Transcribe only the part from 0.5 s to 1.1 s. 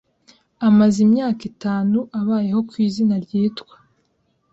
Amaze